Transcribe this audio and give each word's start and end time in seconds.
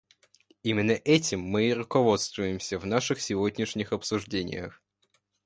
Именно 0.63 0.93
этим 0.93 1.41
мы 1.41 1.65
и 1.69 1.73
руководствуемся 1.73 2.79
в 2.79 2.87
наших 2.87 3.21
сегодняшних 3.21 3.93
обсуждениях. 3.93 4.81